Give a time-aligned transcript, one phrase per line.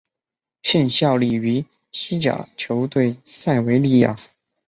[0.63, 4.17] 现效力于西甲球队塞维利亚。